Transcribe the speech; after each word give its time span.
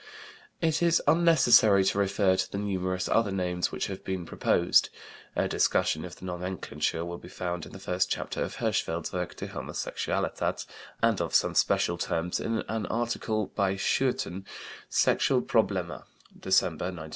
It 0.61 0.81
is 0.81 0.99
unnecessary 1.07 1.83
to 1.83 1.99
refer 1.99 2.35
to 2.35 2.51
the 2.51 2.57
numerous 2.57 3.07
other 3.07 3.29
names 3.31 3.71
which 3.71 3.85
have 3.85 4.03
been 4.03 4.25
proposed. 4.25 4.89
(A 5.35 5.47
discussion 5.47 6.03
of 6.05 6.15
the 6.15 6.25
nomenclature 6.25 7.05
will 7.05 7.19
be 7.19 7.27
found 7.27 7.67
in 7.67 7.71
the 7.71 7.77
first 7.77 8.09
chapter 8.09 8.41
of 8.41 8.55
Hirschfeld's 8.55 9.13
work, 9.13 9.35
Die 9.35 9.45
Homosexualität, 9.45 10.65
and 11.03 11.21
of 11.21 11.35
some 11.35 11.53
special 11.53 11.99
terms 11.99 12.39
in 12.39 12.63
an 12.67 12.87
article 12.87 13.51
by 13.53 13.75
Schouten, 13.75 14.47
Sexual 14.89 15.43
Probleme, 15.43 16.01
December, 16.35 16.85
1912.) 16.85 17.09